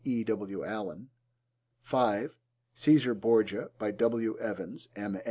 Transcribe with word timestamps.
(E. 0.03 0.23
W. 0.23 0.63
Allen.) 0.65 1.11
(5) 1.83 2.39
Caesar 2.73 3.13
Borgia. 3.13 3.69
By 3.77 3.91
W. 3.91 4.35
Evans, 4.39 4.89
M. 4.95 5.19